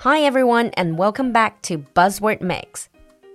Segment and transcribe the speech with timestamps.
[0.00, 2.86] Hi everyone, and welcome back to Buzzword Mix.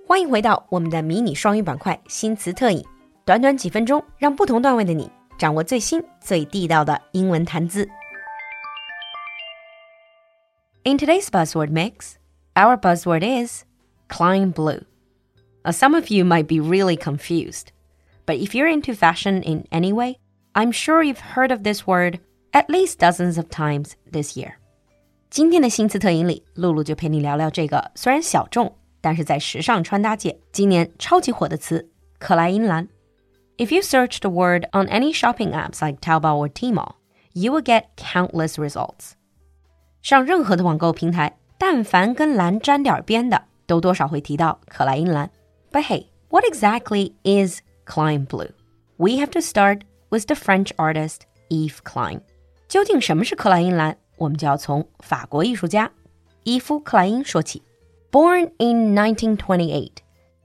[0.06, 2.84] 欢迎回到我们的迷你双语板块新词特饮。
[3.24, 7.88] 短短几分钟，让不同段位的你掌握最新最地道的英文谈资。
[10.84, 12.14] In today's buzzword mix,
[12.54, 13.64] our buzzword is
[14.08, 14.82] Klein Blue.
[15.64, 17.66] Now, some of you might be really confused,
[18.26, 20.16] but if you're into fashion in any way,
[20.54, 22.18] I'm sure you've heard of this word
[22.52, 24.58] at least dozens of times this year.
[25.29, 32.87] 今天的新词特饮里，璐璐就陪你聊聊这个虽然小众，但是在时尚穿搭界今年超级火的词——克莱因蓝。
[33.57, 36.93] If you search the word on any shopping apps like Taobao or Tmall,
[37.33, 39.11] you will get countless results.
[40.01, 45.29] 上任何的网购平台，但凡跟蓝沾点边的，都多少会提到克莱因蓝。
[45.71, 48.51] But hey, what exactly is Klein Blue?
[48.95, 52.21] We have to start with the French artist Yves Klein.
[52.69, 53.97] 究竟什么是克莱因蓝？
[54.16, 55.90] 我们就要从法国艺术家
[56.44, 57.62] 伊夫·克莱因说起。
[58.10, 59.90] Born in 1928,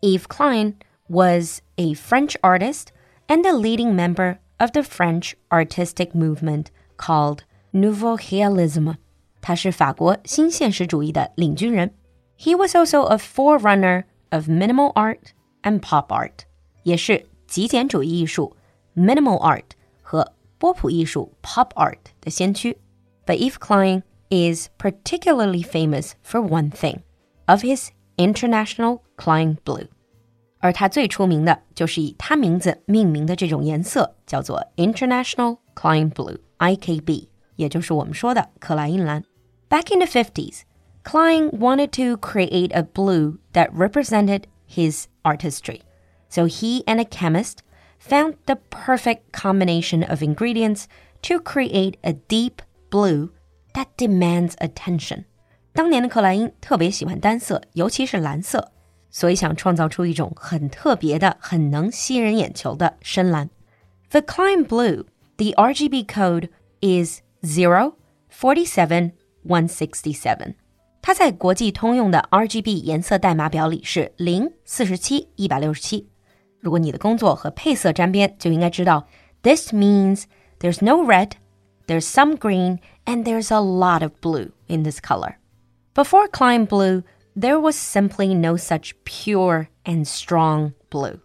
[0.01, 0.75] Yves Klein
[1.07, 2.87] was a French artist
[3.27, 7.39] and a leading member of the French artistic movement called
[7.71, 8.95] Nouveau Realisme.
[9.41, 11.93] 他是法国新现实主义的领军人。
[12.39, 15.31] He was also a forerunner of minimal art
[15.63, 16.45] and pop art，
[16.83, 18.55] 也是极简主义艺术
[18.95, 19.63] minimal art
[20.01, 22.77] 和波普艺术 pop art 的先驱。
[23.25, 27.03] but Yves Klein is particularly famous for one thing
[27.45, 29.87] of his International Klein Blue.
[30.59, 39.23] 而他最出名的就是以他名字命名的这种颜色，叫做 International Klein Blue（IKB），也就是我们说的克莱因蓝。
[39.69, 40.61] Back in the 50s,
[41.03, 45.81] Klein wanted to create a blue that represented his artistry.
[46.29, 47.59] So he and a chemist
[47.99, 50.85] found the perfect combination of ingredients
[51.21, 53.29] to create a deep blue
[53.73, 55.25] that demands attention。
[55.73, 58.71] 当年的克莱因特别喜欢单色，尤其是蓝色，
[59.09, 63.49] 所以想创造出一种很特别的、很能吸人眼球的深蓝。
[64.09, 65.05] The Klein Blue,
[65.35, 66.49] the RGB code
[66.81, 67.93] is zero
[68.31, 69.11] forty seven
[69.45, 70.55] one sixty seven。
[71.01, 76.09] 它在国际通用的 RGB 颜色代码表里是零、四十七、一百六十七。
[76.59, 79.07] 如果你的工作和配色沾边，就应该知道，
[79.43, 80.23] This means
[80.59, 81.31] there's no red
[81.87, 85.39] there's some green, and there's a lot of blue in this color.
[85.93, 87.03] Before Klein Blue,
[87.35, 91.21] there was simply no such pure and strong blue.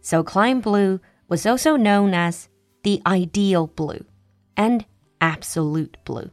[0.00, 2.48] So Klein Blue was also known as
[2.84, 4.04] the ideal blue
[4.56, 4.84] and
[5.20, 6.30] absolute blue.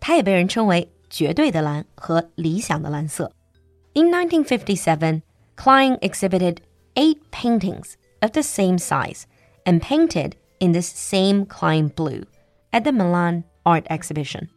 [0.00, 3.32] 它也被人称为绝对的蓝和理想的蓝色。
[3.94, 5.22] In 1957,
[5.56, 6.56] Klein exhibited
[6.94, 9.24] eight paintings of the same size
[9.64, 12.24] and painted in this same Klein blue
[12.76, 14.48] at the Milan Art Exhibition.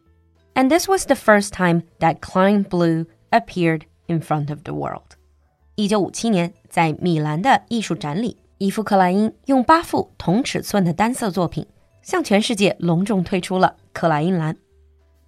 [0.54, 5.16] And this was the first time that Klein Blue appeared in front of the world.
[5.74, 11.66] 一九五七年，在米兰的艺术展里，伊夫克莱因用八幅同尺寸的单色作品，
[12.02, 14.56] 向全世界隆重推出了克莱因蓝。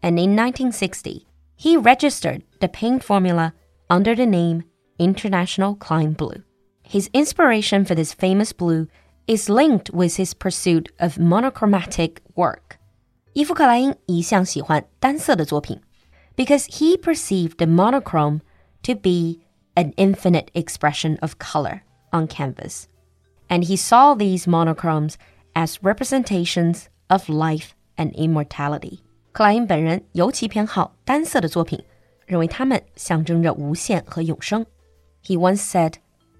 [0.01, 1.25] And in 1960,
[1.59, 3.53] he registered the paint formula
[3.89, 4.63] under the name
[4.97, 6.43] International Klein Blue.
[6.83, 8.87] His inspiration for this famous blue
[9.27, 12.79] is linked with his pursuit of monochromatic work.
[13.33, 15.81] 伊夫克莱因一向喜欢单色的作品，
[16.37, 18.41] because he perceived the monochrome
[18.83, 19.41] to be
[19.75, 22.85] an infinite expression of color on canvas,
[23.49, 25.15] and he saw these monochromes
[25.55, 29.01] as representations of life and immortality.
[29.33, 31.85] 克莱因本人尤其偏好单色的作品，
[32.27, 34.67] 认为它们象征着无限和永生。
[35.25, 35.95] He once said,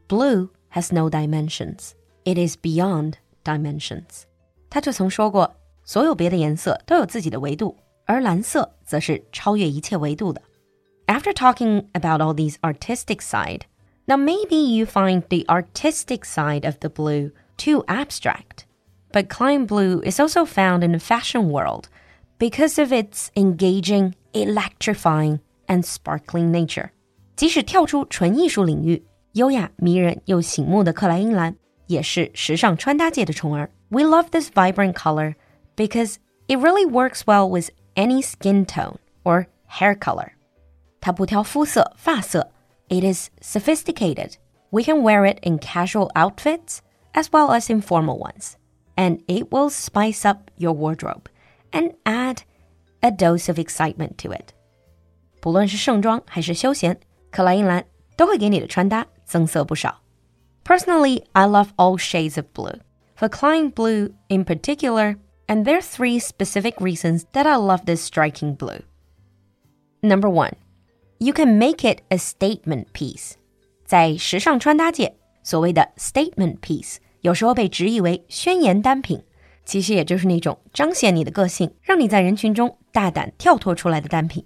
[0.09, 1.93] "Blue has no dimensions."
[2.25, 3.15] It is beyond
[3.45, 4.25] dimensions。
[4.69, 10.43] 他就曾说过， 所有别的颜色都有自己的维度，而蓝色则是超越一切维度的。
[11.07, 13.63] After talking about all these artistic side,
[14.07, 18.67] now maybe you find the artistic side of the blue too abstract.
[19.11, 21.85] But Klein blue is also found in the fashion world
[22.39, 26.91] because of its engaging, electrifying, and sparkling nature.
[27.35, 29.03] 即使跳出纯艺术领域，
[29.33, 31.57] 优雅、迷人又醒目的克莱因蓝
[31.87, 33.71] 也是时尚穿搭界的宠儿。
[33.89, 35.35] We love this vibrant color
[35.77, 36.19] because
[36.49, 40.33] it really works well with any skin tone or hair color.
[41.01, 42.51] 它不挑肤色、发色。
[42.89, 44.35] It is sophisticated.
[44.71, 46.79] We can wear it in casual outfits
[47.13, 48.55] as well as in formal ones.
[48.97, 51.29] And it will spice up your wardrobe
[51.71, 52.39] and add
[53.01, 54.55] a dose of excitement to it.
[55.41, 56.99] 不论是盛装还是休闲，
[57.31, 57.85] 克莱因蓝
[58.17, 60.03] 都会给你的穿搭增色不少。
[60.65, 62.81] Personally, I love all shades of blue.
[63.17, 65.17] For Klein blue in particular,
[65.53, 68.83] and there are three specific reasons that I love this striking blue.
[70.03, 70.55] Number one,
[71.21, 73.33] You can make it a statement piece。
[73.85, 79.25] 在时尚穿搭界，所谓的 statement piece 有时候被直译为宣言单品，
[79.65, 84.45] 其实也就是那种彰显你的个性，让你在人群中大胆跳脱出来的单品。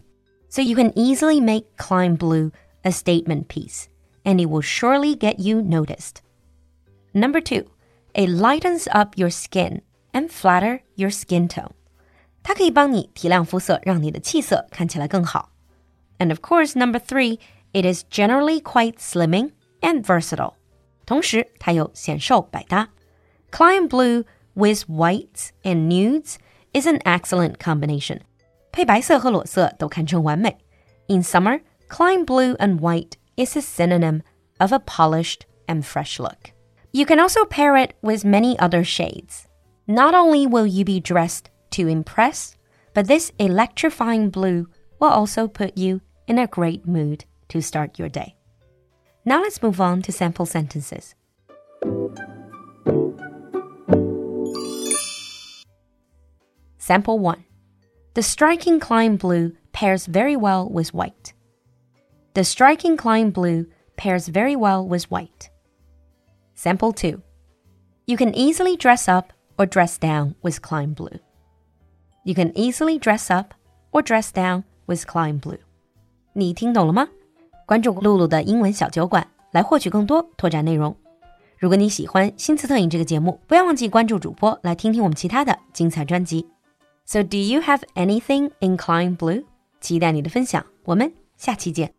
[0.48, 3.84] So you can easily make Klein Blue a statement piece,
[4.24, 6.22] and it will surely get you noticed.
[7.12, 7.66] Number two,
[8.14, 9.82] it lightens up your skin
[10.17, 11.73] and flatter your skin tone.
[12.41, 15.51] 它可以帮你提亮肤色，让你的气色看起来更好。
[16.17, 17.39] And of course, number three,
[17.73, 20.53] it is generally quite slimming and versatile.
[21.05, 22.89] 同时，它有显瘦百搭。
[23.51, 24.23] Klein blue
[24.55, 26.37] with whites and nudes
[26.73, 28.21] is an excellent combination.
[28.71, 30.57] 配白色和裸色都堪称完美。
[31.07, 34.21] In summer, Klein blue and white is a synonym
[34.57, 36.51] of a polished and fresh look.
[36.91, 39.46] You can also pair it with many other shades.
[39.89, 42.57] Not only will you be dressed to impress,
[42.93, 44.67] but this electrifying blue
[44.99, 48.35] will also put you in a great mood to start your day.
[49.23, 51.15] Now let's move on to sample sentences.
[56.77, 57.45] Sample 1.
[58.13, 61.31] The striking Klein blue pairs very well with white.
[62.33, 65.49] The striking Klein blue pairs very well with white.
[66.55, 67.21] Sample 2.
[68.05, 71.19] You can easily dress up or dress down with Klein blue.
[72.23, 73.53] You can easily dress up
[73.91, 75.59] or dress down with Klein Blue。
[76.33, 77.07] 你听懂了吗？
[77.65, 80.95] 关注露露的英文小酒馆，来获取更多拓展内容。
[81.57, 86.47] 如果你喜欢新词特饮这个节目，不要忘记关注主播，来听听我们其他的精彩专辑。
[87.05, 89.45] So do you have anything in Klein Blue？
[89.81, 91.96] 期待你的分享，我们下期见。